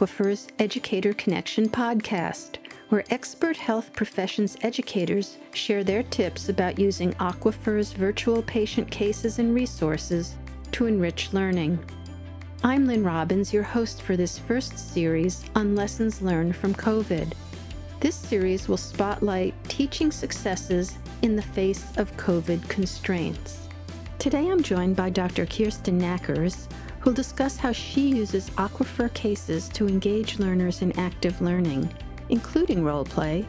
Aquifer's 0.00 0.48
Educator 0.58 1.12
Connection 1.12 1.68
podcast, 1.68 2.56
where 2.88 3.04
expert 3.10 3.58
health 3.58 3.92
professions 3.92 4.56
educators 4.62 5.36
share 5.52 5.84
their 5.84 6.02
tips 6.04 6.48
about 6.48 6.78
using 6.78 7.12
Aquifer's 7.20 7.92
virtual 7.92 8.40
patient 8.44 8.90
cases 8.90 9.38
and 9.38 9.54
resources 9.54 10.36
to 10.72 10.86
enrich 10.86 11.34
learning. 11.34 11.78
I'm 12.64 12.86
Lynn 12.86 13.04
Robbins, 13.04 13.52
your 13.52 13.62
host 13.62 14.00
for 14.00 14.16
this 14.16 14.38
first 14.38 14.78
series 14.78 15.44
on 15.54 15.76
lessons 15.76 16.22
learned 16.22 16.56
from 16.56 16.74
COVID. 16.74 17.34
This 18.00 18.16
series 18.16 18.68
will 18.68 18.78
spotlight 18.78 19.52
teaching 19.68 20.10
successes 20.10 20.96
in 21.20 21.36
the 21.36 21.42
face 21.42 21.84
of 21.98 22.16
COVID 22.16 22.66
constraints. 22.70 23.68
Today 24.18 24.48
I'm 24.48 24.62
joined 24.62 24.96
by 24.96 25.10
Dr. 25.10 25.44
Kirsten 25.44 25.98
Nackers, 25.98 26.68
who'll 27.00 27.12
discuss 27.12 27.56
how 27.56 27.72
she 27.72 28.08
uses 28.08 28.50
Aquifer 28.50 29.12
cases 29.14 29.68
to 29.70 29.88
engage 29.88 30.38
learners 30.38 30.82
in 30.82 30.98
active 30.98 31.40
learning, 31.40 31.92
including 32.28 32.84
role 32.84 33.04
play, 33.04 33.46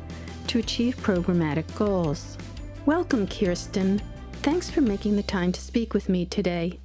to 0.47 0.59
achieve 0.59 0.95
programmatic 0.97 1.73
goals. 1.75 2.37
Welcome, 2.85 3.27
Kirsten. 3.27 4.01
Thanks 4.41 4.69
for 4.69 4.81
making 4.81 5.15
the 5.15 5.23
time 5.23 5.51
to 5.51 5.61
speak 5.61 5.93
with 5.93 6.09
me 6.09 6.25
today. 6.25 6.79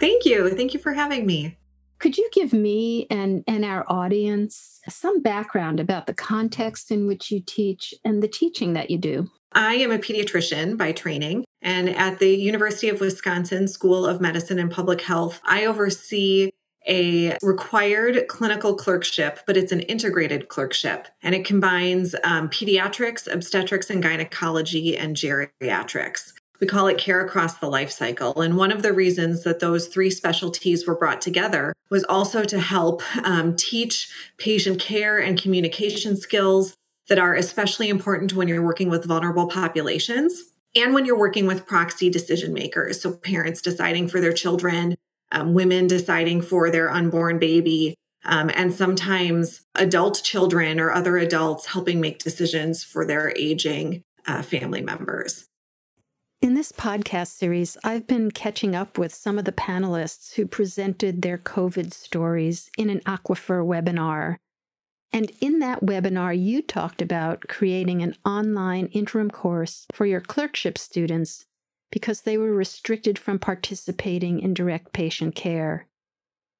Thank 0.00 0.24
you. 0.24 0.50
Thank 0.50 0.72
you 0.72 0.80
for 0.80 0.94
having 0.94 1.26
me. 1.26 1.58
Could 1.98 2.16
you 2.16 2.30
give 2.32 2.52
me 2.52 3.08
and, 3.10 3.42
and 3.48 3.64
our 3.64 3.84
audience 3.88 4.80
some 4.88 5.20
background 5.20 5.80
about 5.80 6.06
the 6.06 6.14
context 6.14 6.92
in 6.92 7.08
which 7.08 7.32
you 7.32 7.40
teach 7.44 7.92
and 8.04 8.22
the 8.22 8.28
teaching 8.28 8.74
that 8.74 8.90
you 8.90 8.98
do? 8.98 9.28
I 9.52 9.74
am 9.74 9.90
a 9.90 9.98
pediatrician 9.98 10.76
by 10.76 10.92
training, 10.92 11.44
and 11.62 11.88
at 11.88 12.18
the 12.18 12.34
University 12.34 12.88
of 12.88 13.00
Wisconsin 13.00 13.68
School 13.68 14.06
of 14.06 14.20
Medicine 14.20 14.58
and 14.58 14.70
Public 14.70 15.00
Health, 15.00 15.40
I 15.44 15.66
oversee 15.66 16.50
a 16.86 17.36
required 17.42 18.26
clinical 18.28 18.74
clerkship, 18.74 19.40
but 19.46 19.56
it's 19.56 19.72
an 19.72 19.80
integrated 19.80 20.48
clerkship. 20.48 21.08
And 21.22 21.34
it 21.34 21.44
combines 21.44 22.14
um, 22.24 22.48
pediatrics, 22.48 23.30
obstetrics 23.30 23.90
and 23.90 24.02
gynecology, 24.02 24.96
and 24.96 25.14
geriatrics. 25.14 26.32
We 26.60 26.66
call 26.66 26.88
it 26.88 26.98
care 26.98 27.20
across 27.20 27.58
the 27.58 27.68
life 27.68 27.90
cycle. 27.90 28.40
And 28.40 28.56
one 28.56 28.72
of 28.72 28.82
the 28.82 28.92
reasons 28.92 29.44
that 29.44 29.60
those 29.60 29.86
three 29.86 30.10
specialties 30.10 30.86
were 30.86 30.96
brought 30.96 31.20
together 31.20 31.72
was 31.90 32.04
also 32.04 32.42
to 32.44 32.58
help 32.58 33.02
um, 33.24 33.54
teach 33.54 34.10
patient 34.38 34.80
care 34.80 35.18
and 35.18 35.40
communication 35.40 36.16
skills 36.16 36.74
that 37.08 37.18
are 37.18 37.34
especially 37.34 37.88
important 37.88 38.34
when 38.34 38.48
you're 38.48 38.62
working 38.62 38.90
with 38.90 39.04
vulnerable 39.04 39.46
populations 39.46 40.42
and 40.74 40.94
when 40.94 41.04
you're 41.04 41.18
working 41.18 41.46
with 41.46 41.66
proxy 41.66 42.10
decision 42.10 42.52
makers. 42.52 43.00
So, 43.00 43.12
parents 43.12 43.62
deciding 43.62 44.08
for 44.08 44.20
their 44.20 44.32
children, 44.32 44.96
um, 45.32 45.54
women 45.54 45.86
deciding 45.86 46.42
for 46.42 46.70
their 46.70 46.90
unborn 46.90 47.38
baby, 47.38 47.94
um, 48.24 48.50
and 48.54 48.72
sometimes 48.72 49.62
adult 49.74 50.22
children 50.22 50.80
or 50.80 50.90
other 50.90 51.16
adults 51.16 51.66
helping 51.66 52.00
make 52.00 52.18
decisions 52.18 52.84
for 52.84 53.06
their 53.06 53.32
aging 53.36 54.02
uh, 54.26 54.42
family 54.42 54.82
members. 54.82 55.46
In 56.40 56.54
this 56.54 56.70
podcast 56.70 57.28
series, 57.28 57.76
I've 57.82 58.06
been 58.06 58.30
catching 58.30 58.76
up 58.76 58.96
with 58.96 59.12
some 59.12 59.40
of 59.40 59.44
the 59.44 59.50
panelists 59.50 60.34
who 60.34 60.46
presented 60.46 61.22
their 61.22 61.38
COVID 61.38 61.92
stories 61.92 62.70
in 62.78 62.90
an 62.90 63.00
Aquifer 63.00 63.66
webinar. 63.66 64.36
And 65.12 65.32
in 65.40 65.58
that 65.60 65.80
webinar, 65.80 66.38
you 66.38 66.62
talked 66.62 67.00
about 67.00 67.48
creating 67.48 68.02
an 68.02 68.14
online 68.24 68.86
interim 68.86 69.30
course 69.30 69.86
for 69.92 70.06
your 70.06 70.20
clerkship 70.20 70.76
students 70.76 71.46
because 71.90 72.22
they 72.22 72.36
were 72.36 72.52
restricted 72.52 73.18
from 73.18 73.38
participating 73.38 74.40
in 74.40 74.52
direct 74.52 74.92
patient 74.92 75.34
care. 75.34 75.86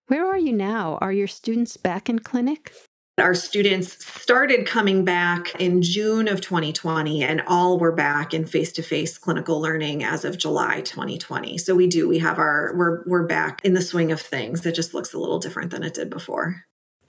Where 0.07 0.27
are 0.27 0.39
you 0.39 0.53
now? 0.53 0.97
Are 1.03 1.13
your 1.13 1.27
students 1.27 1.77
back 1.77 2.09
in 2.09 2.21
clinic? 2.21 2.73
Our 3.19 3.35
students 3.35 4.05
started 4.07 4.65
coming 4.65 5.05
back 5.05 5.55
in 5.61 5.83
June 5.83 6.29
of 6.29 6.41
2020, 6.41 7.25
and 7.25 7.43
all 7.49 7.79
were 7.79 7.93
back 7.93 8.33
in 8.33 8.47
face 8.47 8.73
to 8.75 8.83
face 8.83 9.19
clinical 9.19 9.61
learning 9.61 10.05
as 10.05 10.25
of 10.25 10.39
July 10.39 10.83
2020. 10.83 11.59
So 11.59 11.75
we 11.75 11.89
do, 11.89 12.09
we 12.09 12.21
have 12.21 12.39
our, 12.39 12.73
we're, 12.77 13.03
we're 13.07 13.27
back 13.27 13.61
in 13.65 13.75
the 13.75 13.83
swing 13.83 14.13
of 14.13 14.21
things. 14.21 14.65
It 14.65 14.77
just 14.77 14.95
looks 14.95 15.13
a 15.13 15.19
little 15.19 15.41
different 15.41 15.73
than 15.73 15.83
it 15.83 15.95
did 15.95 16.11
before. 16.11 16.65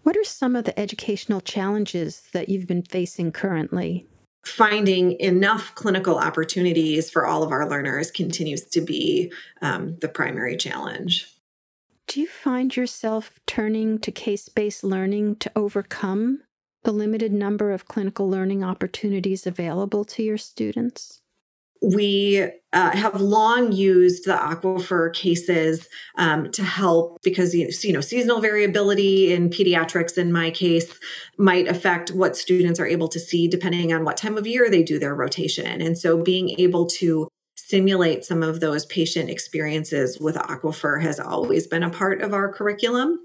What 0.09 0.17
are 0.17 0.23
some 0.23 0.55
of 0.55 0.65
the 0.65 0.77
educational 0.79 1.39
challenges 1.39 2.23
that 2.33 2.49
you've 2.49 2.65
been 2.65 2.81
facing 2.81 3.31
currently? 3.31 4.07
Finding 4.43 5.11
enough 5.19 5.75
clinical 5.75 6.17
opportunities 6.17 7.11
for 7.11 7.27
all 7.27 7.43
of 7.43 7.51
our 7.51 7.69
learners 7.69 8.09
continues 8.09 8.63
to 8.69 8.81
be 8.81 9.31
um, 9.61 9.97
the 9.97 10.07
primary 10.07 10.57
challenge. 10.57 11.31
Do 12.07 12.21
you 12.21 12.25
find 12.25 12.75
yourself 12.75 13.39
turning 13.45 13.99
to 13.99 14.11
case 14.11 14.49
based 14.49 14.83
learning 14.83 15.35
to 15.41 15.51
overcome 15.55 16.41
the 16.81 16.91
limited 16.91 17.31
number 17.31 17.71
of 17.71 17.87
clinical 17.87 18.27
learning 18.27 18.63
opportunities 18.63 19.45
available 19.45 20.03
to 20.05 20.23
your 20.23 20.39
students? 20.39 21.21
We 21.81 22.49
uh, 22.73 22.91
have 22.91 23.21
long 23.21 23.71
used 23.71 24.25
the 24.25 24.33
aquifer 24.35 25.13
cases 25.13 25.87
um, 26.17 26.51
to 26.51 26.63
help 26.63 27.21
because 27.23 27.55
you 27.55 27.93
know 27.93 28.01
seasonal 28.01 28.41
variability 28.41 29.33
in 29.33 29.49
pediatrics 29.49 30.17
in 30.17 30.31
my 30.31 30.51
case 30.51 30.99
might 31.37 31.67
affect 31.67 32.11
what 32.11 32.35
students 32.35 32.79
are 32.79 32.85
able 32.85 33.07
to 33.07 33.19
see 33.19 33.47
depending 33.47 33.93
on 33.93 34.03
what 34.03 34.17
time 34.17 34.37
of 34.37 34.45
year 34.45 34.69
they 34.69 34.83
do 34.83 34.99
their 34.99 35.15
rotation 35.15 35.81
and 35.81 35.97
so 35.97 36.21
being 36.21 36.59
able 36.59 36.85
to 36.85 37.27
simulate 37.69 38.25
some 38.25 38.41
of 38.41 38.59
those 38.61 38.85
patient 38.87 39.29
experiences 39.29 40.19
with 40.19 40.35
Aquifer 40.35 41.01
has 41.03 41.19
always 41.19 41.67
been 41.67 41.83
a 41.83 41.89
part 41.89 42.21
of 42.21 42.33
our 42.33 42.51
curriculum. 42.51 43.19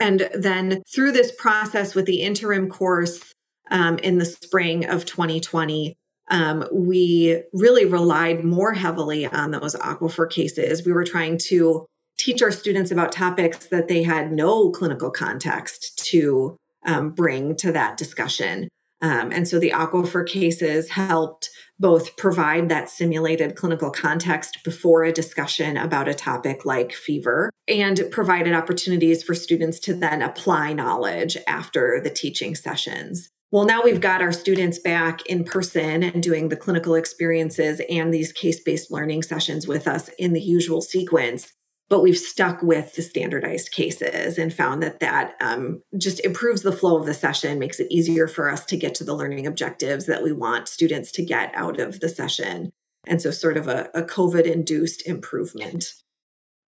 And 0.00 0.28
then 0.34 0.82
through 0.92 1.12
this 1.12 1.30
process 1.38 1.94
with 1.94 2.06
the 2.06 2.22
interim 2.22 2.68
course 2.68 3.32
um, 3.70 3.98
in 3.98 4.18
the 4.18 4.24
spring 4.24 4.84
of 4.88 5.04
2020, 5.04 5.94
um, 6.30 6.66
we 6.72 7.42
really 7.52 7.84
relied 7.84 8.44
more 8.44 8.74
heavily 8.74 9.26
on 9.26 9.50
those 9.50 9.74
Aquifer 9.74 10.30
cases. 10.30 10.84
We 10.84 10.92
were 10.92 11.04
trying 11.04 11.38
to 11.48 11.86
teach 12.18 12.42
our 12.42 12.50
students 12.50 12.90
about 12.90 13.12
topics 13.12 13.66
that 13.68 13.88
they 13.88 14.02
had 14.02 14.32
no 14.32 14.70
clinical 14.70 15.10
context 15.10 16.04
to 16.10 16.56
um, 16.84 17.10
bring 17.10 17.56
to 17.56 17.72
that 17.72 17.96
discussion. 17.96 18.68
Um, 19.00 19.30
and 19.30 19.46
so 19.46 19.60
the 19.60 19.70
Aquifer 19.70 20.26
cases 20.26 20.90
helped 20.90 21.50
both 21.78 22.16
provide 22.16 22.68
that 22.68 22.90
simulated 22.90 23.54
clinical 23.54 23.90
context 23.90 24.58
before 24.64 25.04
a 25.04 25.12
discussion 25.12 25.76
about 25.76 26.08
a 26.08 26.14
topic 26.14 26.64
like 26.64 26.92
fever 26.92 27.50
and 27.68 28.02
provided 28.10 28.54
opportunities 28.54 29.22
for 29.22 29.34
students 29.34 29.78
to 29.80 29.94
then 29.94 30.20
apply 30.20 30.72
knowledge 30.72 31.36
after 31.46 32.00
the 32.02 32.10
teaching 32.10 32.56
sessions. 32.56 33.28
Well, 33.50 33.64
now 33.64 33.82
we've 33.82 34.00
got 34.00 34.20
our 34.20 34.32
students 34.32 34.78
back 34.78 35.24
in 35.24 35.42
person 35.42 36.02
and 36.02 36.22
doing 36.22 36.48
the 36.50 36.56
clinical 36.56 36.94
experiences 36.94 37.80
and 37.88 38.12
these 38.12 38.30
case 38.30 38.60
based 38.60 38.90
learning 38.90 39.22
sessions 39.22 39.66
with 39.66 39.88
us 39.88 40.10
in 40.18 40.34
the 40.34 40.40
usual 40.40 40.82
sequence. 40.82 41.54
But 41.88 42.02
we've 42.02 42.18
stuck 42.18 42.62
with 42.62 42.94
the 42.94 43.00
standardized 43.00 43.70
cases 43.70 44.36
and 44.36 44.52
found 44.52 44.82
that 44.82 45.00
that 45.00 45.34
um, 45.40 45.82
just 45.96 46.22
improves 46.26 46.60
the 46.60 46.72
flow 46.72 46.98
of 46.98 47.06
the 47.06 47.14
session 47.14 47.58
makes 47.58 47.80
it 47.80 47.90
easier 47.90 48.28
for 48.28 48.50
us 48.50 48.66
to 48.66 48.76
get 48.76 48.94
to 48.96 49.04
the 49.04 49.14
learning 49.14 49.46
objectives 49.46 50.04
that 50.04 50.22
we 50.22 50.30
want 50.30 50.68
students 50.68 51.10
to 51.12 51.24
get 51.24 51.50
out 51.54 51.80
of 51.80 52.00
the 52.00 52.10
session. 52.10 52.70
And 53.06 53.22
so 53.22 53.30
sort 53.30 53.56
of 53.56 53.66
a, 53.66 53.88
a 53.94 54.02
covid 54.02 54.44
induced 54.44 55.06
improvement. 55.06 55.94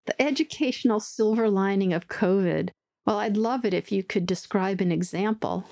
The 0.05 0.21
educational 0.21 1.01
silver 1.01 1.49
lining 1.49 1.91
of 1.91 2.07
covid 2.07 2.69
well 3.05 3.19
i'd 3.19 3.37
love 3.37 3.63
it 3.63 3.75
if 3.75 3.91
you 3.91 4.01
could 4.01 4.25
describe 4.25 4.81
an 4.81 4.91
example 4.91 5.65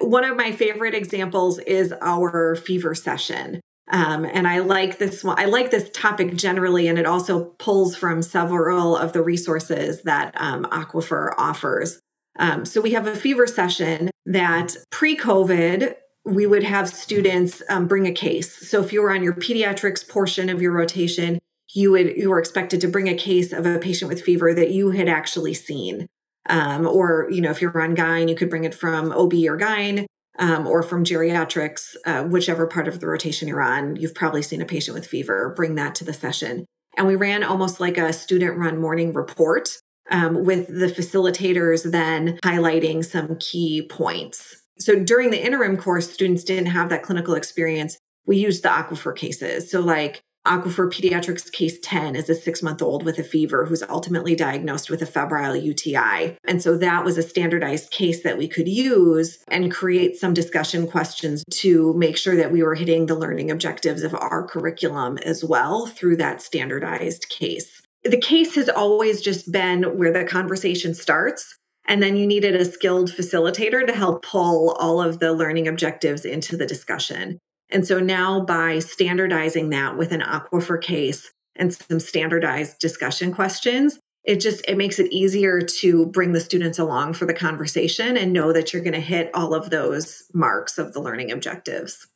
one 0.00 0.24
of 0.24 0.36
my 0.36 0.52
favorite 0.52 0.94
examples 0.94 1.58
is 1.60 1.92
our 2.00 2.56
fever 2.56 2.94
session 2.94 3.60
um, 3.90 4.24
and 4.24 4.48
I 4.48 4.60
like 4.60 4.98
this 4.98 5.22
one. 5.22 5.38
I 5.38 5.44
like 5.44 5.70
this 5.70 5.90
topic 5.92 6.34
generally, 6.36 6.88
and 6.88 6.98
it 6.98 7.06
also 7.06 7.44
pulls 7.58 7.94
from 7.94 8.22
several 8.22 8.96
of 8.96 9.12
the 9.12 9.22
resources 9.22 10.02
that 10.02 10.32
um, 10.36 10.64
Aquifer 10.64 11.34
offers. 11.36 12.00
Um, 12.38 12.64
so 12.64 12.80
we 12.80 12.92
have 12.92 13.06
a 13.06 13.14
fever 13.14 13.46
session 13.46 14.10
that 14.26 14.76
pre-COVID 14.90 15.94
we 16.26 16.46
would 16.46 16.62
have 16.62 16.88
students 16.88 17.62
um, 17.68 17.86
bring 17.86 18.06
a 18.06 18.12
case. 18.12 18.70
So 18.70 18.82
if 18.82 18.94
you 18.94 19.02
were 19.02 19.12
on 19.12 19.22
your 19.22 19.34
pediatrics 19.34 20.08
portion 20.08 20.48
of 20.48 20.62
your 20.62 20.72
rotation, 20.72 21.38
you 21.74 21.90
would 21.90 22.16
you 22.16 22.30
were 22.30 22.38
expected 22.38 22.80
to 22.80 22.88
bring 22.88 23.08
a 23.08 23.14
case 23.14 23.52
of 23.52 23.66
a 23.66 23.78
patient 23.78 24.08
with 24.08 24.22
fever 24.22 24.54
that 24.54 24.70
you 24.70 24.92
had 24.92 25.08
actually 25.08 25.52
seen. 25.52 26.06
Um, 26.48 26.86
or 26.86 27.28
you 27.30 27.40
know 27.40 27.50
if 27.50 27.62
you're 27.62 27.80
on 27.80 27.96
gyne 27.96 28.28
you 28.28 28.34
could 28.34 28.50
bring 28.50 28.64
it 28.64 28.74
from 28.74 29.12
ob 29.12 29.32
or 29.32 29.58
gyne 29.58 30.06
um, 30.38 30.66
or 30.66 30.82
from 30.82 31.04
geriatrics, 31.04 31.96
uh, 32.06 32.24
whichever 32.24 32.66
part 32.66 32.88
of 32.88 33.00
the 33.00 33.06
rotation 33.06 33.48
you're 33.48 33.62
on, 33.62 33.96
you've 33.96 34.14
probably 34.14 34.42
seen 34.42 34.60
a 34.60 34.66
patient 34.66 34.94
with 34.94 35.06
fever, 35.06 35.52
bring 35.56 35.76
that 35.76 35.94
to 35.96 36.04
the 36.04 36.12
session. 36.12 36.66
And 36.96 37.06
we 37.06 37.16
ran 37.16 37.44
almost 37.44 37.80
like 37.80 37.98
a 37.98 38.12
student 38.12 38.58
run 38.58 38.80
morning 38.80 39.12
report 39.12 39.76
um, 40.10 40.44
with 40.44 40.66
the 40.68 40.86
facilitators 40.86 41.90
then 41.90 42.38
highlighting 42.44 43.04
some 43.04 43.36
key 43.38 43.86
points. 43.90 44.62
So 44.78 44.98
during 44.98 45.30
the 45.30 45.44
interim 45.44 45.76
course, 45.76 46.10
students 46.10 46.44
didn't 46.44 46.66
have 46.66 46.88
that 46.88 47.02
clinical 47.02 47.34
experience. 47.34 47.96
We 48.26 48.38
used 48.38 48.62
the 48.62 48.68
aquifer 48.68 49.14
cases. 49.14 49.70
So, 49.70 49.80
like, 49.80 50.20
Aquifer 50.46 50.92
Pediatrics 50.92 51.50
case 51.50 51.78
10 51.82 52.14
is 52.14 52.28
a 52.28 52.34
six 52.34 52.62
month 52.62 52.82
old 52.82 53.02
with 53.02 53.18
a 53.18 53.24
fever 53.24 53.64
who's 53.64 53.82
ultimately 53.84 54.36
diagnosed 54.36 54.90
with 54.90 55.00
a 55.00 55.06
febrile 55.06 55.56
UTI. 55.56 56.36
And 56.44 56.62
so 56.62 56.76
that 56.76 57.02
was 57.02 57.16
a 57.16 57.22
standardized 57.22 57.90
case 57.90 58.22
that 58.22 58.36
we 58.36 58.46
could 58.46 58.68
use 58.68 59.38
and 59.48 59.72
create 59.72 60.16
some 60.16 60.34
discussion 60.34 60.86
questions 60.86 61.44
to 61.50 61.94
make 61.94 62.18
sure 62.18 62.36
that 62.36 62.52
we 62.52 62.62
were 62.62 62.74
hitting 62.74 63.06
the 63.06 63.14
learning 63.14 63.50
objectives 63.50 64.02
of 64.02 64.14
our 64.14 64.46
curriculum 64.46 65.16
as 65.18 65.42
well 65.42 65.86
through 65.86 66.16
that 66.16 66.42
standardized 66.42 67.30
case. 67.30 67.80
The 68.02 68.20
case 68.20 68.54
has 68.56 68.68
always 68.68 69.22
just 69.22 69.50
been 69.50 69.96
where 69.96 70.12
the 70.12 70.24
conversation 70.24 70.92
starts. 70.92 71.56
And 71.86 72.02
then 72.02 72.16
you 72.16 72.26
needed 72.26 72.54
a 72.54 72.64
skilled 72.64 73.10
facilitator 73.10 73.86
to 73.86 73.92
help 73.94 74.24
pull 74.24 74.72
all 74.78 75.02
of 75.02 75.18
the 75.18 75.32
learning 75.32 75.68
objectives 75.68 76.24
into 76.24 76.56
the 76.56 76.66
discussion. 76.66 77.38
And 77.70 77.86
so 77.86 77.98
now 77.98 78.40
by 78.40 78.78
standardizing 78.78 79.70
that 79.70 79.96
with 79.96 80.12
an 80.12 80.20
aquifer 80.20 80.80
case 80.80 81.32
and 81.56 81.74
some 81.74 82.00
standardized 82.00 82.78
discussion 82.78 83.32
questions, 83.32 83.98
it 84.24 84.40
just 84.40 84.64
it 84.66 84.76
makes 84.76 84.98
it 84.98 85.12
easier 85.12 85.60
to 85.60 86.06
bring 86.06 86.32
the 86.32 86.40
students 86.40 86.78
along 86.78 87.12
for 87.12 87.26
the 87.26 87.34
conversation 87.34 88.16
and 88.16 88.32
know 88.32 88.52
that 88.52 88.72
you're 88.72 88.82
going 88.82 88.94
to 88.94 89.00
hit 89.00 89.30
all 89.34 89.54
of 89.54 89.70
those 89.70 90.24
marks 90.32 90.78
of 90.78 90.92
the 90.92 91.00
learning 91.00 91.30
objectives. 91.30 92.06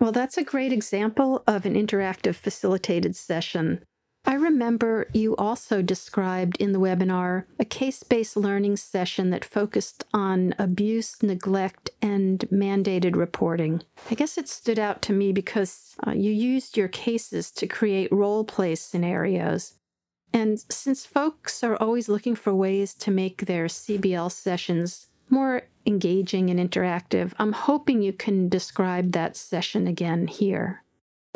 Well, 0.00 0.12
that's 0.12 0.38
a 0.38 0.44
great 0.44 0.72
example 0.72 1.42
of 1.46 1.66
an 1.66 1.74
interactive 1.74 2.36
facilitated 2.36 3.16
session. 3.16 3.84
I 4.28 4.34
remember 4.34 5.08
you 5.14 5.34
also 5.36 5.80
described 5.80 6.58
in 6.58 6.72
the 6.72 6.78
webinar 6.78 7.44
a 7.58 7.64
case 7.64 8.02
based 8.02 8.36
learning 8.36 8.76
session 8.76 9.30
that 9.30 9.42
focused 9.42 10.04
on 10.12 10.54
abuse, 10.58 11.22
neglect, 11.22 11.88
and 12.02 12.40
mandated 12.52 13.16
reporting. 13.16 13.82
I 14.10 14.14
guess 14.14 14.36
it 14.36 14.46
stood 14.46 14.78
out 14.78 15.00
to 15.02 15.14
me 15.14 15.32
because 15.32 15.96
uh, 16.06 16.10
you 16.10 16.30
used 16.30 16.76
your 16.76 16.88
cases 16.88 17.50
to 17.52 17.66
create 17.66 18.12
role 18.12 18.44
play 18.44 18.74
scenarios. 18.74 19.76
And 20.34 20.62
since 20.68 21.06
folks 21.06 21.64
are 21.64 21.76
always 21.76 22.10
looking 22.10 22.34
for 22.34 22.54
ways 22.54 22.92
to 22.96 23.10
make 23.10 23.46
their 23.46 23.64
CBL 23.64 24.30
sessions 24.30 25.06
more 25.30 25.62
engaging 25.86 26.50
and 26.50 26.60
interactive, 26.60 27.32
I'm 27.38 27.52
hoping 27.52 28.02
you 28.02 28.12
can 28.12 28.50
describe 28.50 29.12
that 29.12 29.38
session 29.38 29.86
again 29.86 30.26
here 30.26 30.82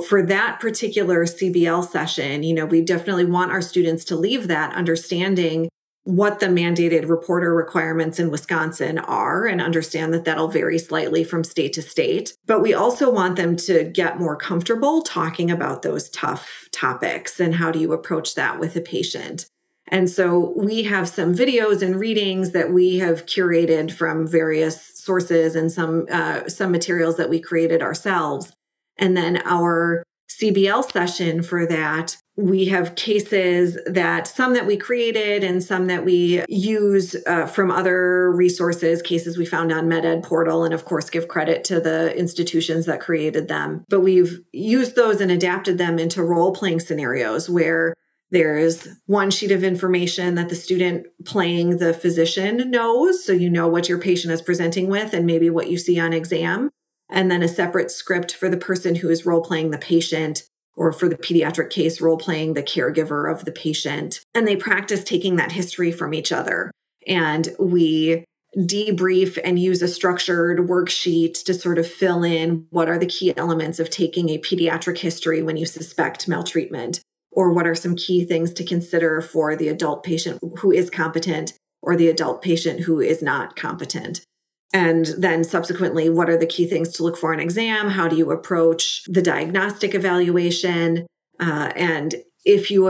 for 0.03 0.23
that 0.25 0.61
particular 0.61 1.25
CBL 1.25 1.89
session, 1.89 2.43
you 2.43 2.55
know, 2.55 2.67
we 2.67 2.83
definitely 2.83 3.25
want 3.25 3.53
our 3.53 3.63
students 3.63 4.05
to 4.07 4.17
leave 4.17 4.49
that 4.49 4.75
understanding 4.75 5.69
what 6.05 6.41
the 6.41 6.47
mandated 6.47 7.09
reporter 7.09 7.55
requirements 7.55 8.19
in 8.19 8.31
Wisconsin 8.31 8.99
are 8.99 9.47
and 9.47 9.61
understand 9.61 10.13
that 10.13 10.25
that'll 10.25 10.49
vary 10.49 10.79
slightly 10.79 11.23
from 11.23 11.45
state 11.45 11.73
to 11.75 11.83
state. 11.83 12.35
But 12.47 12.61
we 12.61 12.75
also 12.75 13.09
want 13.11 13.37
them 13.37 13.55
to 13.57 13.85
get 13.85 14.19
more 14.19 14.37
comfortable 14.37 15.03
talking 15.03 15.51
about 15.51 15.83
those 15.83 16.11
tough 16.11 16.69
topics 16.73 17.39
and 17.39 17.55
how 17.55 17.71
do 17.71 17.79
you 17.79 17.93
approach 17.93 18.35
that 18.35 18.59
with 18.59 18.75
a 18.75 18.81
patient. 18.81 19.47
And 19.89 20.09
so 20.11 20.55
we 20.57 20.85
have 20.85 21.09
some 21.09 21.35
videos 21.35 21.83
and 21.83 21.97
readings 21.97 22.51
that 22.51 22.73
we 22.73 22.99
have 22.99 23.27
curated 23.27 23.93
from 23.93 24.27
various 24.27 24.99
sources 24.99 25.55
and 25.55 25.71
some 25.71 26.07
uh, 26.11 26.49
some 26.49 26.73
materials 26.73 27.17
that 27.17 27.29
we 27.29 27.41
created 27.41 27.83
ourselves 27.83 28.53
and 29.03 29.17
then 29.17 29.43
our 29.45 30.05
CBL 30.31 30.91
session 30.93 31.43
for 31.43 31.67
that, 31.67 32.17
we 32.37 32.67
have 32.67 32.95
cases 32.95 33.77
that 33.85 34.29
some 34.29 34.55
that 34.55 34.65
we 34.65 34.77
created 34.77 35.43
and 35.43 35.63
some 35.63 35.87
that 35.89 36.05
we 36.05 36.45
use 36.49 37.17
uh, 37.27 37.47
from 37.47 37.73
other 37.73 38.31
resources, 38.31 39.03
cases 39.03 39.37
we 39.37 39.45
found 39.45 39.73
on 39.73 39.89
MedEd 39.89 40.23
portal, 40.23 40.65
and 40.65 40.73
of 40.73 40.85
course, 40.85 41.11
give 41.11 41.27
credit 41.27 41.65
to 41.65 41.81
the 41.81 42.17
institutions 42.17 42.87
that 42.87 43.01
created 43.01 43.49
them. 43.49 43.85
But 43.89 44.01
we've 44.01 44.41
used 44.53 44.95
those 44.95 45.21
and 45.21 45.33
adapted 45.33 45.79
them 45.79 45.99
into 45.99 46.23
role 46.23 46.53
playing 46.53 46.79
scenarios 46.79 47.51
where 47.51 47.95
there's 48.31 48.87
one 49.07 49.33
sheet 49.33 49.51
of 49.51 49.65
information 49.65 50.37
that 50.37 50.49
the 50.49 50.55
student 50.55 51.07
playing 51.27 51.79
the 51.79 51.93
physician 51.93 52.71
knows. 52.71 53.25
So 53.25 53.33
you 53.33 53.51
know 53.51 53.67
what 53.67 53.89
your 53.89 53.99
patient 53.99 54.33
is 54.33 54.41
presenting 54.41 54.89
with 54.89 55.13
and 55.13 55.27
maybe 55.27 55.51
what 55.51 55.69
you 55.69 55.77
see 55.77 55.99
on 55.99 56.13
exam 56.13 56.71
and 57.13 57.31
then 57.31 57.43
a 57.43 57.49
separate 57.49 57.91
script 57.91 58.35
for 58.35 58.49
the 58.49 58.57
person 58.57 58.97
who 58.97 59.11
is 59.11 59.27
role 59.27 59.43
playing 59.43 59.71
the 59.71 59.79
patient 59.79 60.43
or 60.75 60.91
for 60.91 61.09
the 61.09 61.17
pediatric 61.17 61.71
case, 61.71 62.01
role 62.01 62.17
playing 62.17 62.55
the 62.55 62.63
caregiver 62.63 63.31
of 63.31 63.45
the 63.45 63.53
patient. 63.53 64.21
And 64.35 64.49
they 64.49 64.57
practice 64.57 65.05
taking 65.05 65.37
that 65.37 65.53
history 65.53 65.93
from 65.93 66.15
each 66.15 66.33
other. 66.33 66.71
And 67.07 67.55
we 67.61 68.25
debrief 68.57 69.39
and 69.45 69.59
use 69.59 69.83
a 69.83 69.89
structured 69.89 70.59
worksheet 70.61 71.45
to 71.45 71.55
sort 71.55 71.79
of 71.79 71.87
fill 71.87 72.23
in 72.23 72.67
what 72.71 72.89
are 72.89 72.99
the 72.99 73.07
key 73.07 73.37
elements 73.37 73.79
of 73.79 73.91
taking 73.91 74.31
a 74.31 74.39
pediatric 74.39 74.99
history 74.99 75.43
when 75.43 75.57
you 75.57 75.67
suspect 75.67 76.29
maltreatment, 76.29 77.01
or 77.31 77.53
what 77.53 77.67
are 77.67 77.75
some 77.75 77.97
key 77.97 78.25
things 78.25 78.53
to 78.55 78.65
consider 78.65 79.21
for 79.21 79.57
the 79.57 79.69
adult 79.69 80.03
patient 80.03 80.39
who 80.59 80.71
is 80.71 80.91
competent 80.91 81.53
or 81.83 81.97
the 81.97 82.09
adult 82.09 82.43
patient 82.43 82.81
who 82.81 83.01
is 83.01 83.23
not 83.23 83.57
competent. 83.57 84.21
And 84.73 85.07
then 85.19 85.45
subsequently, 85.45 86.09
what 86.09 86.31
are 86.31 86.37
the 86.37 86.47
key 86.47 86.67
things 86.67 86.93
to 86.95 87.03
look 87.03 87.17
for 87.17 87.33
in 87.35 87.41
exam? 87.41 87.89
How 87.91 88.09
do 88.09 88.17
you 88.17 88.31
approach 88.31 89.05
the 89.05 89.23
diagnostic 89.23 89.95
evaluation? 89.95 91.07
Uh, 91.39 91.73
and 91.77 92.15
if 92.45 92.71
you 92.71 92.89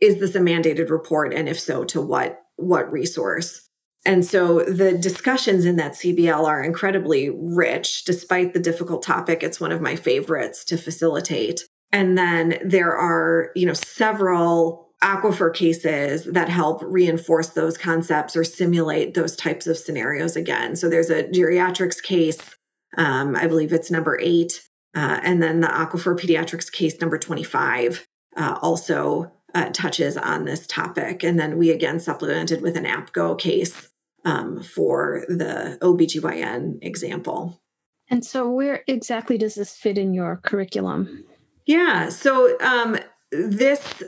is 0.00 0.20
this 0.20 0.34
a 0.34 0.40
mandated 0.40 0.90
report, 0.90 1.32
and 1.32 1.48
if 1.48 1.58
so, 1.58 1.84
to 1.84 2.00
what 2.00 2.40
what 2.56 2.92
resource? 2.92 3.68
And 4.04 4.24
so 4.24 4.64
the 4.64 4.96
discussions 4.98 5.64
in 5.64 5.76
that 5.76 5.92
CBL 5.92 6.44
are 6.44 6.62
incredibly 6.62 7.30
rich, 7.30 8.04
despite 8.04 8.52
the 8.52 8.60
difficult 8.60 9.02
topic. 9.02 9.42
It's 9.42 9.60
one 9.60 9.72
of 9.72 9.80
my 9.80 9.94
favorites 9.94 10.64
to 10.66 10.76
facilitate. 10.76 11.62
And 11.92 12.18
then 12.18 12.58
there 12.64 12.96
are, 12.96 13.50
you 13.54 13.66
know, 13.66 13.74
several 13.74 14.81
aquifer 15.02 15.52
cases 15.52 16.24
that 16.24 16.48
help 16.48 16.82
reinforce 16.82 17.48
those 17.48 17.76
concepts 17.76 18.36
or 18.36 18.44
simulate 18.44 19.14
those 19.14 19.36
types 19.36 19.66
of 19.66 19.76
scenarios 19.76 20.36
again. 20.36 20.76
So 20.76 20.88
there's 20.88 21.10
a 21.10 21.24
geriatrics 21.24 22.02
case, 22.02 22.56
um, 22.96 23.36
I 23.36 23.46
believe 23.46 23.72
it's 23.72 23.90
number 23.90 24.18
eight, 24.20 24.68
uh, 24.94 25.20
and 25.22 25.42
then 25.42 25.60
the 25.60 25.66
aquifer 25.66 26.18
pediatrics 26.18 26.70
case 26.70 27.00
number 27.00 27.18
25 27.18 28.06
uh, 28.36 28.58
also 28.62 29.32
uh, 29.54 29.70
touches 29.70 30.16
on 30.16 30.44
this 30.44 30.66
topic. 30.66 31.22
And 31.22 31.38
then 31.38 31.58
we 31.58 31.70
again 31.70 32.00
supplemented 32.00 32.62
with 32.62 32.76
an 32.76 32.84
APGO 32.84 33.38
case 33.38 33.90
um, 34.24 34.62
for 34.62 35.24
the 35.28 35.78
OBGYN 35.82 36.78
example. 36.82 37.60
And 38.08 38.24
so, 38.24 38.48
where 38.48 38.82
exactly 38.86 39.38
does 39.38 39.54
this 39.54 39.74
fit 39.74 39.96
in 39.96 40.12
your 40.12 40.40
curriculum? 40.42 41.24
Yeah, 41.66 42.08
so 42.08 42.58
um, 42.60 42.98
this 43.30 44.02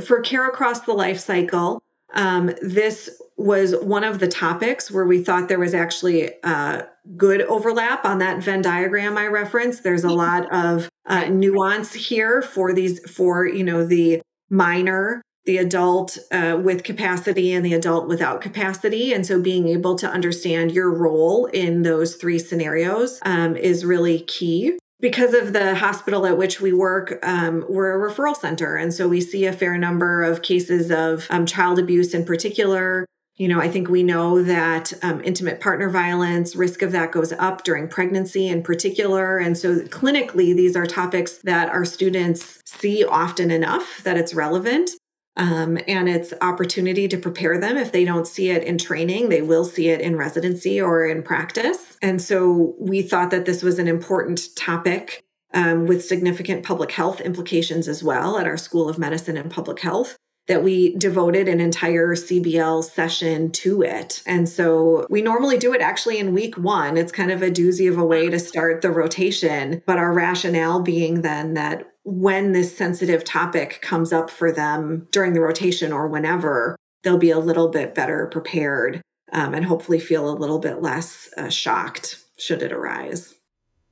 for 0.00 0.20
care 0.20 0.48
across 0.48 0.80
the 0.80 0.92
life 0.92 1.18
cycle 1.18 1.82
um, 2.14 2.52
this 2.60 3.10
was 3.36 3.74
one 3.76 4.04
of 4.04 4.18
the 4.18 4.28
topics 4.28 4.90
where 4.90 5.06
we 5.06 5.22
thought 5.22 5.48
there 5.48 5.58
was 5.58 5.74
actually 5.74 6.30
uh, 6.42 6.82
good 7.16 7.42
overlap 7.42 8.04
on 8.04 8.18
that 8.18 8.42
venn 8.42 8.62
diagram 8.62 9.16
i 9.18 9.26
referenced. 9.26 9.82
There's 9.82 10.04
a 10.04 10.10
lot 10.10 10.52
of 10.52 10.88
uh, 11.06 11.24
nuance 11.26 11.92
here 11.94 12.42
for 12.42 12.72
these 12.72 13.00
for 13.10 13.46
you 13.46 13.64
know 13.64 13.84
the 13.84 14.22
minor 14.50 15.22
the 15.44 15.58
adult 15.58 16.18
uh, 16.30 16.56
with 16.62 16.84
capacity 16.84 17.52
and 17.52 17.66
the 17.66 17.74
adult 17.74 18.06
without 18.06 18.40
capacity. 18.40 19.12
And 19.12 19.26
so 19.26 19.42
being 19.42 19.66
able 19.66 19.96
to 19.96 20.08
understand 20.08 20.70
your 20.70 20.94
role 20.94 21.46
in 21.46 21.82
those 21.82 22.14
three 22.14 22.38
scenarios 22.38 23.18
um, 23.24 23.56
is 23.56 23.84
really 23.84 24.20
key 24.20 24.78
because 25.02 25.34
of 25.34 25.52
the 25.52 25.74
hospital 25.74 26.24
at 26.24 26.38
which 26.38 26.60
we 26.60 26.72
work, 26.72 27.18
um, 27.26 27.64
we're 27.68 27.92
a 27.92 28.10
referral 28.10 28.36
center. 28.36 28.76
And 28.76 28.94
so 28.94 29.08
we 29.08 29.20
see 29.20 29.44
a 29.44 29.52
fair 29.52 29.76
number 29.76 30.22
of 30.22 30.42
cases 30.42 30.90
of 30.92 31.26
um, 31.28 31.44
child 31.44 31.80
abuse 31.80 32.14
in 32.14 32.24
particular. 32.24 33.04
You 33.36 33.48
know, 33.48 33.60
I 33.60 33.68
think 33.68 33.88
we 33.88 34.04
know 34.04 34.42
that 34.44 34.92
um, 35.02 35.20
intimate 35.24 35.60
partner 35.60 35.90
violence, 35.90 36.54
risk 36.54 36.82
of 36.82 36.92
that 36.92 37.10
goes 37.10 37.32
up 37.32 37.64
during 37.64 37.88
pregnancy 37.88 38.46
in 38.46 38.62
particular. 38.62 39.38
And 39.38 39.58
so 39.58 39.80
clinically, 39.80 40.54
these 40.54 40.76
are 40.76 40.86
topics 40.86 41.38
that 41.38 41.68
our 41.68 41.84
students 41.84 42.62
see 42.64 43.04
often 43.04 43.50
enough 43.50 44.02
that 44.04 44.16
it's 44.16 44.34
relevant 44.34 44.90
um, 45.36 45.78
and 45.88 46.08
it's 46.08 46.32
opportunity 46.40 47.08
to 47.08 47.16
prepare 47.16 47.58
them. 47.58 47.76
If 47.76 47.92
they 47.92 48.04
don't 48.04 48.26
see 48.26 48.50
it 48.50 48.64
in 48.64 48.78
training 48.78 49.28
they 49.28 49.42
will 49.42 49.64
see 49.64 49.88
it 49.88 50.00
in 50.00 50.16
residency 50.16 50.80
or 50.80 51.06
in 51.06 51.22
practice. 51.22 51.96
And 52.02 52.20
so 52.20 52.74
we 52.78 53.02
thought 53.02 53.30
that 53.30 53.46
this 53.46 53.62
was 53.62 53.78
an 53.78 53.88
important 53.88 54.54
topic 54.56 55.22
um, 55.54 55.86
with 55.86 56.04
significant 56.04 56.64
public 56.64 56.92
health 56.92 57.20
implications 57.20 57.88
as 57.88 58.02
well 58.02 58.38
at 58.38 58.46
our 58.46 58.56
school 58.56 58.88
of 58.88 58.98
medicine 58.98 59.36
and 59.36 59.50
public 59.50 59.80
health 59.80 60.16
that 60.48 60.62
we 60.62 60.96
devoted 60.96 61.48
an 61.48 61.60
entire 61.60 62.14
CBL 62.14 62.82
session 62.84 63.50
to 63.52 63.82
it. 63.82 64.22
And 64.26 64.48
so 64.48 65.06
we 65.08 65.22
normally 65.22 65.56
do 65.56 65.72
it 65.72 65.80
actually 65.80 66.18
in 66.18 66.34
week 66.34 66.58
one. 66.58 66.96
It's 66.96 67.12
kind 67.12 67.30
of 67.30 67.42
a 67.42 67.50
doozy 67.50 67.88
of 67.88 67.96
a 67.96 68.04
way 68.04 68.28
to 68.28 68.38
start 68.38 68.82
the 68.82 68.90
rotation. 68.90 69.82
But 69.86 69.98
our 69.98 70.12
rationale 70.12 70.80
being 70.80 71.22
then 71.22 71.54
that 71.54 71.88
when 72.04 72.52
this 72.52 72.76
sensitive 72.76 73.22
topic 73.22 73.80
comes 73.80 74.12
up 74.12 74.28
for 74.28 74.50
them 74.50 75.06
during 75.12 75.32
the 75.32 75.40
rotation 75.40 75.92
or 75.92 76.08
whenever, 76.08 76.76
they'll 77.02 77.18
be 77.18 77.30
a 77.30 77.38
little 77.38 77.68
bit 77.68 77.94
better 77.94 78.26
prepared 78.26 79.00
um, 79.32 79.54
and 79.54 79.64
hopefully 79.64 80.00
feel 80.00 80.28
a 80.28 80.34
little 80.34 80.58
bit 80.58 80.82
less 80.82 81.30
uh, 81.36 81.48
shocked 81.48 82.22
should 82.36 82.62
it 82.62 82.72
arise. 82.72 83.34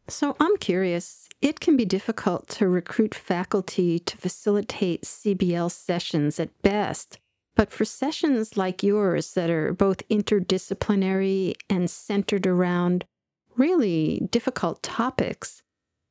So 0.08 0.36
I'm 0.40 0.56
curious. 0.56 1.28
It 1.40 1.58
can 1.58 1.76
be 1.76 1.86
difficult 1.86 2.48
to 2.48 2.68
recruit 2.68 3.14
faculty 3.14 3.98
to 3.98 4.16
facilitate 4.18 5.04
CBL 5.04 5.70
sessions 5.70 6.38
at 6.38 6.50
best. 6.62 7.18
But 7.56 7.70
for 7.70 7.84
sessions 7.84 8.56
like 8.56 8.82
yours 8.82 9.32
that 9.32 9.50
are 9.50 9.72
both 9.72 10.06
interdisciplinary 10.08 11.54
and 11.68 11.90
centered 11.90 12.46
around 12.46 13.04
really 13.56 14.26
difficult 14.30 14.82
topics, 14.82 15.62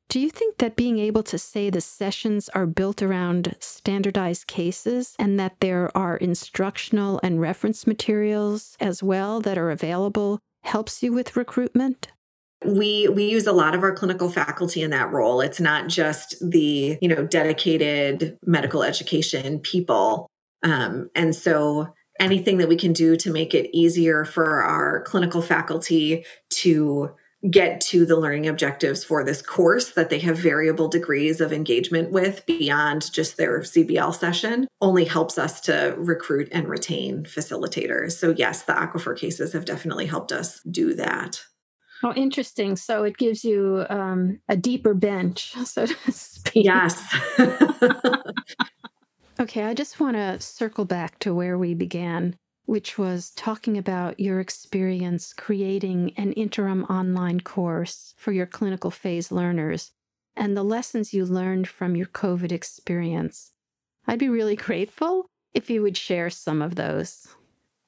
do 0.09 0.19
you 0.19 0.31
think 0.31 0.57
that 0.57 0.75
being 0.75 0.97
able 0.97 1.21
to 1.23 1.37
say 1.37 1.69
the 1.69 1.81
sessions 1.81 2.49
are 2.49 2.65
built 2.65 3.03
around 3.03 3.55
standardized 3.59 4.47
cases 4.47 5.15
and 5.19 5.39
that 5.39 5.59
there 5.59 5.95
are 5.95 6.17
instructional 6.17 7.19
and 7.21 7.39
reference 7.39 7.85
materials 7.85 8.75
as 8.79 9.03
well 9.03 9.39
that 9.41 9.57
are 9.57 9.69
available 9.69 10.39
helps 10.63 11.03
you 11.03 11.13
with 11.13 11.35
recruitment? 11.35 12.07
We 12.65 13.07
we 13.07 13.25
use 13.25 13.47
a 13.47 13.53
lot 13.53 13.73
of 13.73 13.83
our 13.83 13.93
clinical 13.93 14.29
faculty 14.29 14.81
in 14.81 14.91
that 14.91 15.11
role 15.11 15.39
it's 15.39 15.61
not 15.61 15.87
just 15.87 16.35
the 16.41 16.97
you 17.01 17.07
know 17.07 17.25
dedicated 17.25 18.37
medical 18.45 18.83
education 18.83 19.59
people 19.59 20.27
um, 20.63 21.09
and 21.15 21.35
so 21.35 21.87
anything 22.19 22.57
that 22.57 22.67
we 22.67 22.75
can 22.75 22.91
do 22.91 23.15
to 23.15 23.31
make 23.31 23.53
it 23.53 23.69
easier 23.73 24.25
for 24.25 24.61
our 24.61 25.01
clinical 25.03 25.41
faculty 25.41 26.25
to 26.49 27.09
get 27.49 27.79
to 27.79 28.05
the 28.05 28.17
learning 28.17 28.47
objectives 28.47 29.03
for 29.03 29.23
this 29.23 29.41
course 29.41 29.91
that 29.91 30.09
they 30.09 30.19
have 30.19 30.37
variable 30.37 30.89
degrees 30.89 31.39
of 31.39 31.53
engagement 31.53 32.11
with 32.11 32.45
beyond 32.45 33.11
just 33.13 33.37
their 33.37 33.61
CBL 33.61 34.13
session 34.13 34.67
only 34.81 35.05
helps 35.05 35.37
us 35.37 35.61
to 35.61 35.95
recruit 35.97 36.49
and 36.51 36.67
retain 36.67 37.23
facilitators. 37.23 38.11
So, 38.11 38.35
yes, 38.37 38.63
the 38.63 38.73
Aquifer 38.73 39.17
cases 39.17 39.53
have 39.53 39.63
definitely 39.63 40.05
helped 40.05 40.33
us 40.33 40.59
do 40.69 40.93
that. 40.95 41.41
Oh, 42.03 42.13
interesting. 42.13 42.75
So 42.75 43.03
it 43.03 43.17
gives 43.17 43.43
you 43.43 43.85
um, 43.89 44.39
a 44.47 44.55
deeper 44.55 44.93
bench, 44.93 45.53
so 45.65 45.85
to 45.85 46.11
speak. 46.11 46.65
Yes. 46.65 47.15
okay, 49.39 49.63
I 49.63 49.73
just 49.73 49.99
want 49.99 50.15
to 50.15 50.39
circle 50.39 50.85
back 50.85 51.19
to 51.19 51.33
where 51.33 51.57
we 51.57 51.73
began 51.73 52.35
which 52.69 52.99
was 52.99 53.31
talking 53.31 53.79
about 53.79 54.19
your 54.19 54.39
experience 54.39 55.33
creating 55.33 56.13
an 56.17 56.31
interim 56.33 56.83
online 56.83 57.39
course 57.39 58.13
for 58.15 58.31
your 58.31 58.45
clinical 58.45 58.91
phase 58.91 59.31
learners 59.31 59.91
and 60.35 60.55
the 60.55 60.61
lessons 60.61 61.11
you 61.11 61.25
learned 61.25 61.67
from 61.67 61.95
your 61.95 62.05
COVID 62.05 62.51
experience. 62.51 63.53
I'd 64.05 64.19
be 64.19 64.29
really 64.29 64.55
grateful 64.55 65.25
if 65.51 65.71
you 65.71 65.81
would 65.81 65.97
share 65.97 66.29
some 66.29 66.61
of 66.61 66.75
those. 66.75 67.27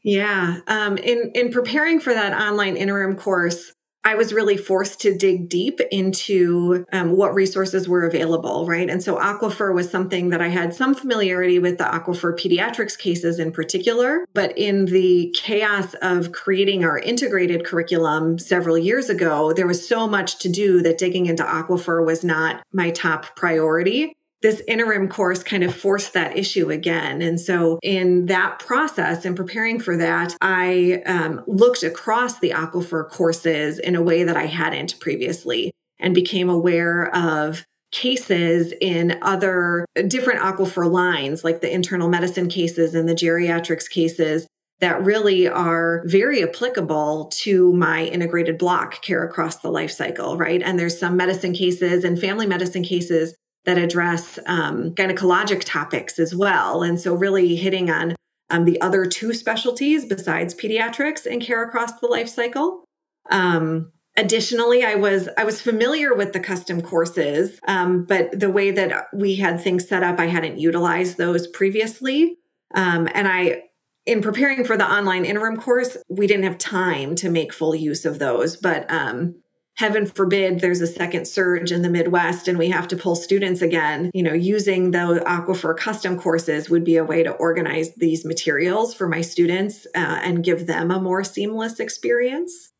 Yeah. 0.03 0.61
Um, 0.65 0.97
in, 0.97 1.31
in 1.35 1.51
preparing 1.51 1.99
for 1.99 2.15
that 2.15 2.33
online 2.33 2.75
interim 2.75 3.15
course, 3.15 3.73
I 4.03 4.15
was 4.15 4.33
really 4.33 4.57
forced 4.57 4.99
to 5.01 5.15
dig 5.15 5.47
deep 5.47 5.79
into 5.91 6.85
um, 6.91 7.15
what 7.15 7.35
resources 7.35 7.87
were 7.87 8.05
available, 8.05 8.65
right? 8.65 8.89
And 8.89 9.03
so 9.03 9.17
Aquifer 9.17 9.73
was 9.73 9.89
something 9.89 10.29
that 10.29 10.41
I 10.41 10.47
had 10.47 10.73
some 10.73 10.95
familiarity 10.95 11.59
with 11.59 11.77
the 11.77 11.83
Aquifer 11.83 12.37
pediatrics 12.37 12.97
cases 12.97 13.37
in 13.37 13.51
particular. 13.51 14.25
But 14.33 14.57
in 14.57 14.85
the 14.85 15.33
chaos 15.37 15.93
of 16.01 16.31
creating 16.31 16.83
our 16.83 16.97
integrated 16.97 17.63
curriculum 17.63 18.39
several 18.39 18.77
years 18.77 19.09
ago, 19.09 19.53
there 19.53 19.67
was 19.67 19.87
so 19.87 20.07
much 20.07 20.39
to 20.39 20.49
do 20.49 20.81
that 20.81 20.97
digging 20.97 21.27
into 21.27 21.43
Aquifer 21.43 22.03
was 22.03 22.23
not 22.23 22.63
my 22.73 22.89
top 22.89 23.35
priority 23.35 24.15
this 24.41 24.61
interim 24.67 25.07
course 25.07 25.43
kind 25.43 25.63
of 25.63 25.75
forced 25.75 26.13
that 26.13 26.35
issue 26.35 26.71
again. 26.71 27.21
And 27.21 27.39
so, 27.39 27.79
in 27.83 28.25
that 28.25 28.59
process 28.59 29.23
and 29.23 29.35
preparing 29.35 29.79
for 29.79 29.97
that, 29.97 30.35
I 30.41 31.03
um, 31.05 31.43
looked 31.47 31.83
across 31.83 32.39
the 32.39 32.51
Aquifer 32.51 33.07
courses 33.09 33.79
in 33.79 33.95
a 33.95 34.01
way 34.01 34.23
that 34.23 34.37
I 34.37 34.47
hadn't 34.47 34.99
previously 34.99 35.71
and 35.99 36.15
became 36.15 36.49
aware 36.49 37.15
of 37.15 37.63
cases 37.91 38.73
in 38.81 39.19
other 39.21 39.85
different 40.07 40.39
Aquifer 40.39 40.89
lines, 40.89 41.43
like 41.43 41.61
the 41.61 41.71
internal 41.71 42.09
medicine 42.09 42.47
cases 42.49 42.95
and 42.95 43.07
the 43.07 43.15
geriatrics 43.15 43.89
cases. 43.89 44.47
That 44.79 45.03
really 45.03 45.47
are 45.47 46.01
very 46.05 46.41
applicable 46.41 47.29
to 47.41 47.71
my 47.73 48.05
integrated 48.05 48.57
block 48.57 49.03
care 49.03 49.23
across 49.23 49.57
the 49.57 49.69
life 49.69 49.91
cycle, 49.91 50.37
right? 50.37 50.59
And 50.59 50.79
there's 50.79 50.97
some 50.97 51.15
medicine 51.15 51.53
cases 51.53 52.03
and 52.03 52.19
family 52.19 52.47
medicine 52.47 52.81
cases 52.81 53.35
that 53.65 53.77
address 53.77 54.39
um, 54.45 54.91
gynecologic 54.95 55.63
topics 55.65 56.19
as 56.19 56.35
well. 56.35 56.83
And 56.83 56.99
so, 56.99 57.13
really 57.13 57.55
hitting 57.55 57.89
on 57.89 58.15
um, 58.49 58.65
the 58.65 58.79
other 58.81 59.05
two 59.05 59.33
specialties 59.33 60.05
besides 60.05 60.53
pediatrics 60.53 61.25
and 61.25 61.41
care 61.41 61.63
across 61.63 61.99
the 61.99 62.07
life 62.07 62.29
cycle. 62.29 62.83
Um, 63.29 63.91
additionally, 64.17 64.83
I 64.83 64.95
was 64.95 65.29
I 65.37 65.43
was 65.43 65.61
familiar 65.61 66.13
with 66.13 66.33
the 66.33 66.39
custom 66.39 66.81
courses, 66.81 67.59
um, 67.67 68.05
but 68.05 68.37
the 68.37 68.49
way 68.49 68.71
that 68.71 69.07
we 69.13 69.35
had 69.35 69.61
things 69.61 69.87
set 69.87 70.03
up, 70.03 70.19
I 70.19 70.25
hadn't 70.25 70.59
utilized 70.59 71.17
those 71.17 71.47
previously. 71.47 72.37
Um, 72.73 73.07
and 73.13 73.27
I, 73.27 73.63
in 74.05 74.21
preparing 74.21 74.63
for 74.63 74.77
the 74.77 74.89
online 74.89 75.25
interim 75.25 75.57
course, 75.57 75.97
we 76.09 76.27
didn't 76.27 76.43
have 76.43 76.57
time 76.57 77.15
to 77.15 77.29
make 77.29 77.53
full 77.53 77.75
use 77.75 78.05
of 78.05 78.19
those. 78.19 78.57
But 78.57 78.89
um, 78.91 79.41
heaven 79.81 80.05
forbid 80.05 80.59
there's 80.59 80.79
a 80.79 80.85
second 80.85 81.27
surge 81.27 81.71
in 81.71 81.81
the 81.81 81.89
Midwest 81.89 82.47
and 82.47 82.59
we 82.59 82.69
have 82.69 82.87
to 82.87 82.95
pull 82.95 83.15
students 83.15 83.63
again, 83.63 84.11
you 84.13 84.21
know, 84.21 84.31
using 84.31 84.91
the 84.91 85.23
Aquifer 85.25 85.75
custom 85.75 86.19
courses 86.19 86.69
would 86.69 86.83
be 86.83 86.97
a 86.97 87.03
way 87.03 87.23
to 87.23 87.31
organize 87.31 87.95
these 87.95 88.23
materials 88.23 88.93
for 88.93 89.07
my 89.07 89.21
students 89.21 89.87
uh, 89.95 90.19
and 90.21 90.43
give 90.43 90.67
them 90.67 90.91
a 90.91 91.01
more 91.01 91.23
seamless 91.23 91.79
experience. 91.79 92.73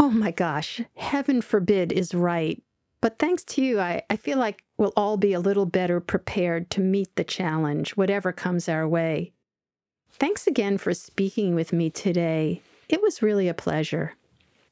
Oh 0.00 0.10
my 0.10 0.32
gosh, 0.32 0.80
heaven 0.96 1.40
forbid 1.40 1.92
is 1.92 2.16
right. 2.16 2.60
But 3.00 3.20
thanks 3.20 3.44
to 3.44 3.62
you, 3.62 3.78
I, 3.78 4.02
I 4.10 4.16
feel 4.16 4.38
like 4.38 4.64
we'll 4.76 4.92
all 4.96 5.16
be 5.16 5.32
a 5.32 5.38
little 5.38 5.66
better 5.66 6.00
prepared 6.00 6.68
to 6.70 6.80
meet 6.80 7.14
the 7.14 7.22
challenge, 7.22 7.92
whatever 7.92 8.32
comes 8.32 8.68
our 8.68 8.88
way. 8.88 9.30
Thanks 10.10 10.48
again 10.48 10.78
for 10.78 10.94
speaking 10.94 11.54
with 11.54 11.72
me 11.72 11.90
today. 11.90 12.60
It 12.88 13.00
was 13.00 13.22
really 13.22 13.46
a 13.46 13.54
pleasure. 13.54 14.14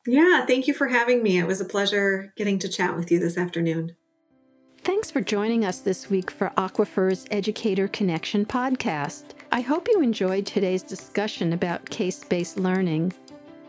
Yeah, 0.09 0.47
thank 0.47 0.67
you 0.67 0.73
for 0.73 0.89
having 0.89 1.23
me. 1.23 1.39
It 1.39 1.47
was 1.47 1.61
a 1.61 1.67
pleasure 1.67 2.33
getting 2.35 2.59
to 2.61 2.69
chat 2.69 2.97
with 2.97 3.11
you 3.11 3.19
this 3.19 3.37
afternoon. 3.37 3.95
Thanks 4.79 5.11
for 5.11 5.21
joining 5.21 5.67
us 5.67 5.81
this 5.81 6.09
week 6.09 6.31
for 6.31 6.51
Aquifer's 6.57 7.27
Educator 7.31 7.89
Connection 7.89 8.47
podcast. 8.47 9.25
I 9.53 9.61
hope 9.61 9.87
you 9.87 10.01
enjoyed 10.01 10.47
today's 10.47 10.83
discussion 10.83 11.53
about 11.53 11.91
case 11.91 12.25
based 12.25 12.59
learning. 12.59 13.13